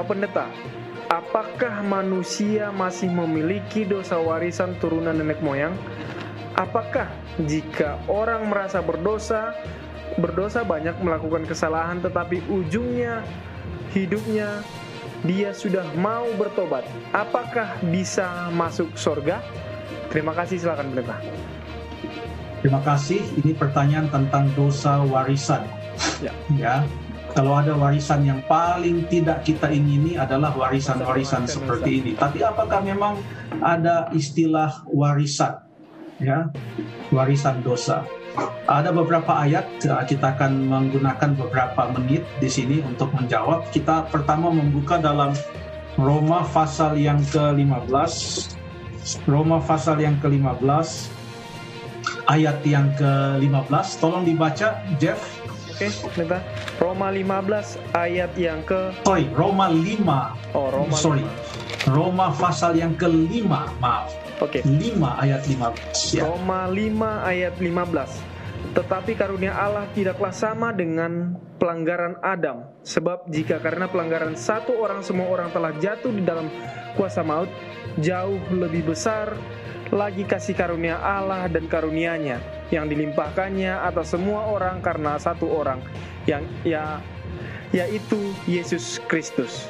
[0.00, 0.48] Pak Pendeta,
[1.12, 5.76] apakah manusia masih memiliki dosa warisan turunan nenek moyang?
[6.56, 7.12] Apakah
[7.44, 9.52] jika orang merasa berdosa,
[10.16, 13.20] berdosa banyak melakukan kesalahan tetapi ujungnya
[13.92, 14.64] hidupnya
[15.20, 19.44] dia sudah mau bertobat, apakah bisa masuk surga?
[20.08, 21.20] Terima kasih, silakan pendeta.
[22.64, 23.20] Terima kasih.
[23.44, 25.60] Ini pertanyaan tentang dosa warisan.
[26.24, 26.32] Ya.
[26.56, 26.88] ya.
[27.30, 32.12] Kalau ada warisan yang paling tidak kita ingini adalah warisan-warisan seperti ini.
[32.18, 33.22] Tapi apakah memang
[33.62, 35.62] ada istilah warisan?
[36.20, 36.50] Ya,
[37.14, 38.04] warisan dosa.
[38.68, 43.66] Ada beberapa ayat eh, kita akan menggunakan beberapa menit di sini untuk menjawab.
[43.72, 45.32] Kita pertama membuka dalam
[45.98, 48.12] Roma pasal yang ke-15.
[49.26, 51.08] Roma pasal yang ke-15
[52.30, 53.86] ayat yang ke-15.
[53.98, 55.18] Tolong dibaca Jeff.
[55.80, 55.88] Oke,
[56.22, 56.40] okay,
[56.80, 60.56] Roma 15 ayat yang ke Sorry, Roma 5.
[60.56, 61.20] Oh, Roma Sorry.
[61.84, 61.92] 5.
[61.92, 63.44] Roma pasal yang ke-5,
[63.84, 64.08] maaf.
[64.40, 64.64] Oke.
[64.64, 64.96] Okay.
[64.96, 66.16] 5 ayat 15.
[66.16, 66.24] Ya.
[66.24, 68.72] Roma 5 ayat 15.
[68.72, 72.64] Tetapi karunia Allah tidaklah sama dengan pelanggaran Adam.
[72.80, 76.48] Sebab jika karena pelanggaran satu orang semua orang telah jatuh di dalam
[76.96, 77.52] kuasa maut,
[78.00, 79.36] jauh lebih besar
[79.90, 82.38] lagi kasih karunia Allah dan karunianya
[82.70, 85.82] yang dilimpahkannya atas semua orang karena satu orang
[86.30, 87.02] yang ya
[87.74, 89.66] yaitu Yesus Kristus.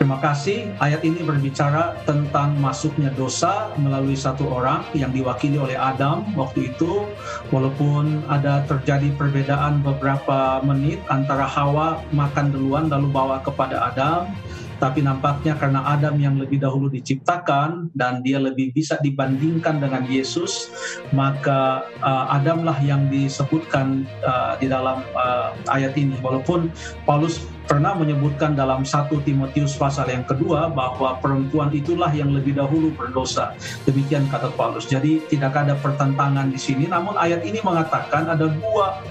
[0.00, 0.72] Terima kasih.
[0.80, 7.04] Ayat ini berbicara tentang masuknya dosa melalui satu orang yang diwakili oleh Adam waktu itu.
[7.52, 14.32] Walaupun ada terjadi perbedaan beberapa menit antara Hawa makan duluan lalu bawa kepada Adam,
[14.80, 20.72] tapi nampaknya karena Adam yang lebih dahulu diciptakan dan dia lebih bisa dibandingkan dengan Yesus,
[21.12, 26.16] maka uh, Adamlah yang disebutkan uh, di dalam uh, ayat ini.
[26.24, 26.72] Walaupun
[27.04, 32.90] Paulus pernah menyebutkan dalam satu Timotius pasal yang kedua bahwa perempuan itulah yang lebih dahulu
[32.96, 33.52] berdosa.
[33.84, 34.88] Demikian kata Paulus.
[34.88, 36.88] Jadi tidak ada pertentangan di sini.
[36.88, 39.04] Namun ayat ini mengatakan ada dua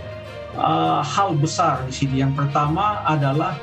[0.58, 2.26] uh, hal besar di sini.
[2.26, 3.56] Yang pertama adalah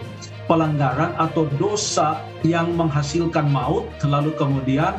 [0.47, 4.95] pelanggaran atau dosa yang menghasilkan maut, lalu kemudian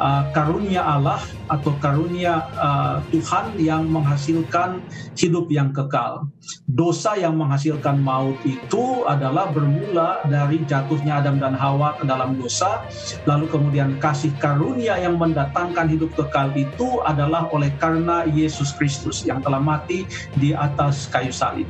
[0.00, 4.80] uh, karunia Allah atau karunia uh, Tuhan yang menghasilkan
[5.18, 6.28] hidup yang kekal.
[6.64, 12.84] Dosa yang menghasilkan maut itu adalah bermula dari jatuhnya Adam dan Hawa ke dalam dosa,
[13.28, 19.44] lalu kemudian kasih karunia yang mendatangkan hidup kekal itu adalah oleh karena Yesus Kristus yang
[19.44, 20.08] telah mati
[20.40, 21.68] di atas kayu salib.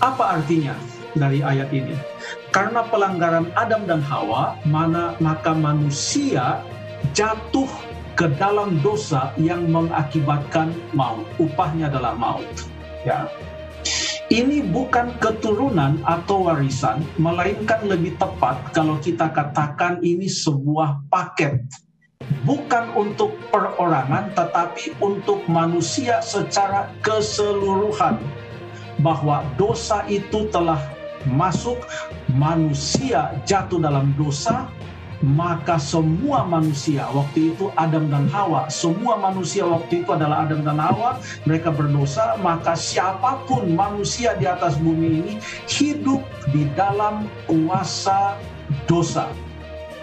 [0.00, 0.76] Apa artinya
[1.16, 1.96] dari ayat ini?
[2.52, 6.60] Karena pelanggaran Adam dan Hawa, mana maka manusia
[7.12, 7.68] jatuh
[8.16, 11.28] ke dalam dosa yang mengakibatkan maut.
[11.36, 12.48] Upahnya adalah maut.
[13.04, 13.28] Ya.
[14.26, 21.62] Ini bukan keturunan atau warisan, melainkan lebih tepat kalau kita katakan ini sebuah paket.
[22.42, 28.18] Bukan untuk perorangan, tetapi untuk manusia secara keseluruhan.
[28.98, 30.80] Bahwa dosa itu telah
[31.26, 31.82] masuk,
[32.34, 34.70] manusia jatuh dalam dosa,
[35.24, 40.76] maka semua manusia waktu itu Adam dan Hawa, semua manusia waktu itu adalah Adam dan
[40.76, 41.16] Hawa,
[41.48, 45.32] mereka berdosa, maka siapa pun manusia di atas bumi ini
[45.72, 46.20] hidup
[46.52, 48.36] di dalam kuasa
[48.84, 49.32] dosa.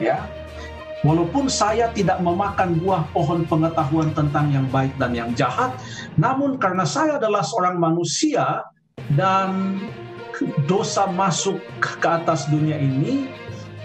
[0.01, 0.25] Ya.
[1.03, 5.75] Walaupun saya tidak memakan buah pohon pengetahuan tentang yang baik dan yang jahat,
[6.15, 8.63] namun karena saya adalah seorang manusia
[9.19, 9.77] dan
[10.65, 13.29] dosa masuk ke atas dunia ini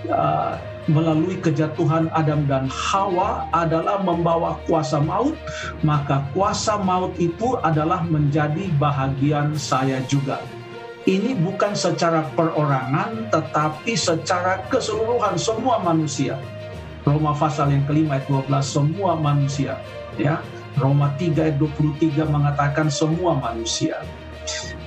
[0.09, 0.57] uh,
[0.89, 5.37] melalui kejatuhan Adam dan Hawa adalah membawa kuasa maut,
[5.85, 10.41] maka kuasa maut itu adalah menjadi bahagian saya juga.
[11.09, 16.37] Ini bukan secara perorangan, tetapi secara keseluruhan semua manusia.
[17.09, 19.81] Roma pasal yang kelima ayat 12, semua manusia.
[20.21, 20.43] ya
[20.77, 24.05] Roma 3 ayat 23 mengatakan semua manusia.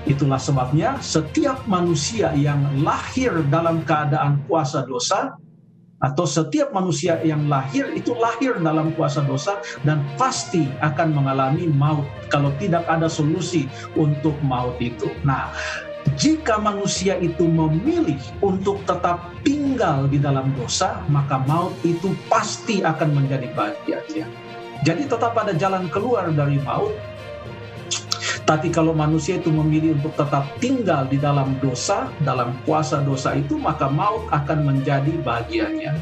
[0.09, 5.37] Itulah sebabnya setiap manusia yang lahir dalam keadaan kuasa dosa
[6.01, 12.09] atau setiap manusia yang lahir itu lahir dalam kuasa dosa dan pasti akan mengalami maut
[12.33, 15.13] kalau tidak ada solusi untuk maut itu.
[15.21, 15.53] Nah,
[16.17, 23.21] jika manusia itu memilih untuk tetap tinggal di dalam dosa, maka maut itu pasti akan
[23.21, 24.25] menjadi bagiannya.
[24.81, 26.97] Jadi tetap ada jalan keluar dari maut,
[28.51, 33.55] tapi kalau manusia itu memilih untuk tetap tinggal di dalam dosa, dalam kuasa dosa itu,
[33.55, 35.95] maka maut akan menjadi bagiannya.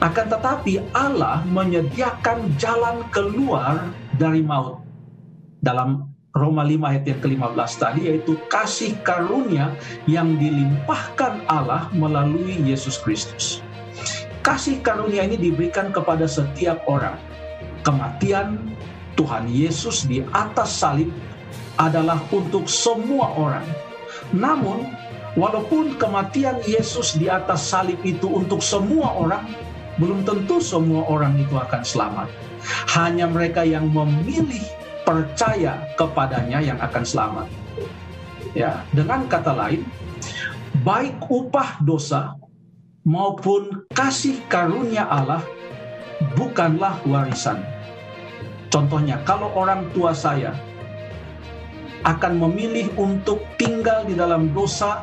[0.00, 4.80] Akan tetapi Allah menyediakan jalan keluar dari maut.
[5.60, 9.68] Dalam Roma 5 ayat yang ke-15 tadi yaitu kasih karunia
[10.08, 13.60] yang dilimpahkan Allah melalui Yesus Kristus.
[14.40, 17.20] Kasih karunia ini diberikan kepada setiap orang.
[17.84, 18.64] Kematian
[19.12, 21.12] Tuhan Yesus di atas salib
[21.76, 23.66] adalah untuk semua orang.
[24.32, 24.88] Namun,
[25.36, 29.44] walaupun kematian Yesus di atas salib itu untuk semua orang,
[29.96, 32.28] belum tentu semua orang itu akan selamat.
[32.96, 34.64] Hanya mereka yang memilih
[35.06, 37.46] percaya kepadanya yang akan selamat.
[38.56, 39.84] Ya, dengan kata lain,
[40.82, 42.34] baik upah dosa
[43.06, 45.44] maupun kasih karunia Allah
[46.34, 47.62] bukanlah warisan.
[48.72, 50.56] Contohnya, kalau orang tua saya
[52.06, 55.02] akan memilih untuk tinggal di dalam dosa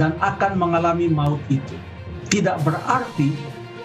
[0.00, 1.76] dan akan mengalami maut itu,
[2.32, 3.36] tidak berarti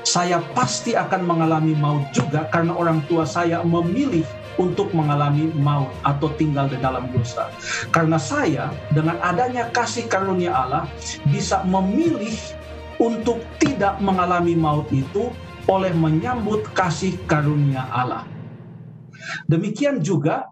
[0.07, 4.23] saya pasti akan mengalami maut juga karena orang tua saya memilih
[4.55, 7.51] untuk mengalami maut atau tinggal di dalam dosa.
[7.91, 10.87] Karena saya dengan adanya kasih karunia Allah
[11.27, 12.33] bisa memilih
[12.97, 15.29] untuk tidak mengalami maut itu
[15.67, 18.25] oleh menyambut kasih karunia Allah.
[19.45, 20.49] Demikian juga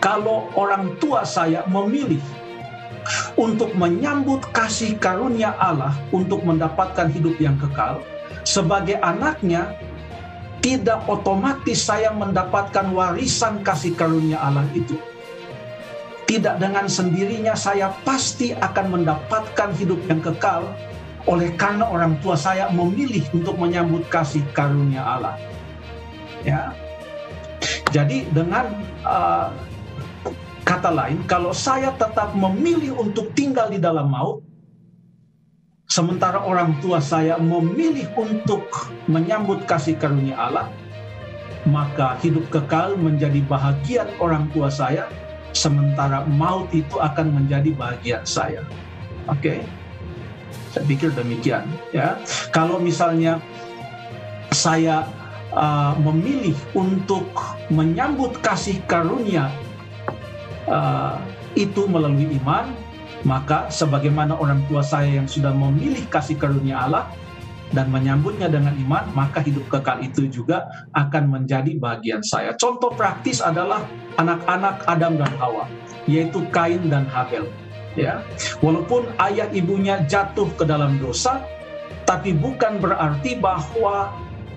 [0.00, 2.22] kalau orang tua saya memilih
[3.38, 8.02] untuk menyambut kasih karunia Allah untuk mendapatkan hidup yang kekal,
[8.42, 9.74] sebagai anaknya
[10.62, 14.98] tidak otomatis saya mendapatkan warisan kasih karunia Allah itu.
[16.26, 20.66] Tidak dengan sendirinya saya pasti akan mendapatkan hidup yang kekal
[21.30, 25.38] oleh karena orang tua saya memilih untuk menyambut kasih karunia Allah.
[26.42, 26.74] Ya.
[27.94, 28.70] Jadi dengan
[29.06, 29.50] uh,
[30.66, 34.46] kata lain, kalau saya tetap memilih untuk tinggal di dalam maut,
[35.86, 38.66] Sementara orang tua saya memilih untuk
[39.06, 40.66] menyambut kasih karunia Allah,
[41.62, 45.06] maka hidup kekal menjadi bahagian orang tua saya,
[45.54, 48.66] sementara maut itu akan menjadi bahagian saya.
[49.30, 49.58] Oke, okay?
[50.74, 51.62] saya pikir demikian.
[51.94, 52.18] Ya,
[52.50, 53.38] kalau misalnya
[54.50, 55.06] saya
[55.56, 57.26] uh, memilih untuk
[57.72, 59.50] menyambut kasih karunia
[60.68, 61.18] uh,
[61.56, 62.68] itu melalui iman,
[63.24, 67.08] maka sebagaimana orang tua saya yang sudah memilih kasih karunia Allah
[67.74, 72.54] dan menyambutnya dengan iman, maka hidup kekal itu juga akan menjadi bagian saya.
[72.54, 73.82] Contoh praktis adalah
[74.22, 75.66] anak-anak Adam dan Hawa,
[76.06, 77.48] yaitu Kain dan Habel.
[77.96, 78.20] Ya,
[78.60, 81.40] walaupun ayah ibunya jatuh ke dalam dosa,
[82.04, 84.12] tapi bukan berarti bahwa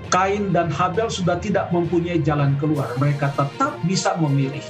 [0.09, 2.89] Kain dan Habel sudah tidak mempunyai jalan keluar.
[2.97, 4.61] Mereka tetap bisa memilih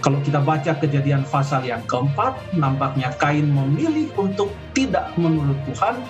[0.00, 6.00] kalau kita baca kejadian pasal yang keempat, nampaknya Kain memilih untuk tidak menurut Tuhan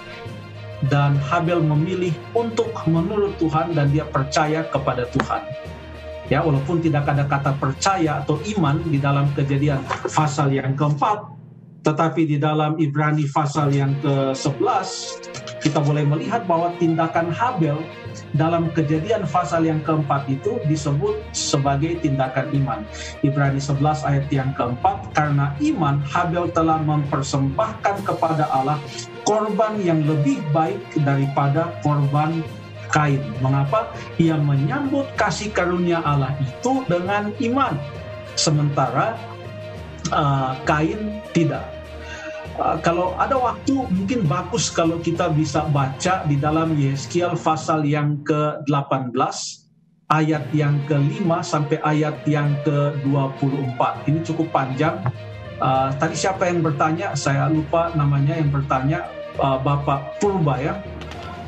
[0.86, 5.42] dan Habel memilih untuk menurut Tuhan dan dia percaya kepada Tuhan.
[6.30, 9.82] Ya, walaupun tidak ada kata percaya atau iman di dalam kejadian
[10.14, 11.26] pasal yang keempat,
[11.80, 14.88] tetapi di dalam Ibrani pasal yang ke-11
[15.60, 17.76] kita boleh melihat bahwa tindakan Habel
[18.34, 22.80] dalam kejadian pasal yang keempat itu disebut sebagai tindakan iman.
[23.26, 28.78] Ibrani 11 ayat yang keempat, karena iman Habel telah mempersembahkan kepada Allah
[29.26, 32.42] korban yang lebih baik daripada korban
[32.90, 33.22] Kain.
[33.38, 33.94] Mengapa?
[34.18, 37.78] Ia menyambut kasih karunia Allah itu dengan iman.
[38.34, 39.14] Sementara
[40.10, 41.79] uh, Kain tidak
[42.84, 49.16] kalau ada waktu mungkin bagus kalau kita bisa baca di dalam Yeskiel pasal yang ke-18
[50.10, 53.80] ayat yang ke-5 sampai ayat yang ke-24.
[54.10, 54.98] Ini cukup panjang.
[55.62, 57.14] Uh, tadi siapa yang bertanya?
[57.14, 59.06] Saya lupa namanya yang bertanya
[59.38, 60.74] uh, Bapak Purba ya.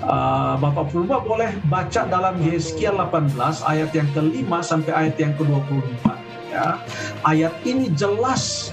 [0.07, 3.35] Uh, Bapak Purba boleh baca dalam Yeskiel 18
[3.67, 6.07] ayat yang ke-5 sampai ayat yang ke-24
[6.55, 6.79] ya.
[7.27, 8.71] Ayat ini jelas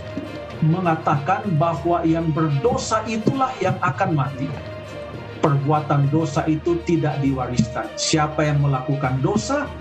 [0.66, 4.50] mengatakan bahwa yang berdosa itulah yang akan mati.
[5.40, 7.88] Perbuatan dosa itu tidak diwariskan.
[7.96, 9.72] Siapa yang melakukan dosa,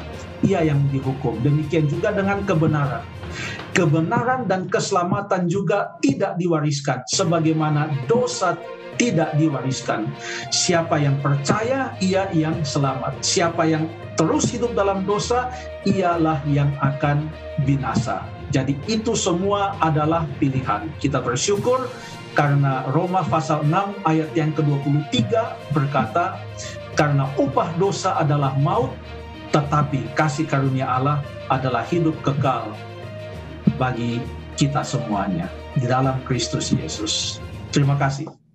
[0.46, 1.34] ia yang dihukum.
[1.42, 3.02] Demikian juga dengan kebenaran.
[3.74, 8.54] Kebenaran dan keselamatan juga tidak diwariskan, sebagaimana dosa
[8.98, 10.10] tidak diwariskan.
[10.50, 13.22] Siapa yang percaya, ia yang selamat.
[13.22, 13.86] Siapa yang
[14.18, 15.50] terus hidup dalam dosa,
[15.86, 17.30] ialah yang akan
[17.62, 18.37] binasa.
[18.48, 20.88] Jadi itu semua adalah pilihan.
[20.96, 21.88] Kita bersyukur
[22.32, 25.12] karena Roma pasal 6 ayat yang ke-23
[25.74, 26.40] berkata,
[26.96, 28.90] karena upah dosa adalah maut,
[29.52, 32.72] tetapi kasih karunia Allah adalah hidup kekal
[33.76, 34.20] bagi
[34.58, 35.46] kita semuanya
[35.78, 37.38] di dalam Kristus Yesus.
[37.70, 38.47] Terima kasih.